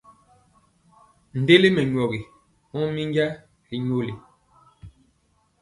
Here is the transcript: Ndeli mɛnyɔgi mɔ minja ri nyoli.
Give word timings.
Ndeli 1.39 1.67
mɛnyɔgi 1.75 2.21
mɔ 2.71 2.79
minja 2.95 3.25
ri 3.67 3.77
nyoli. 3.85 4.13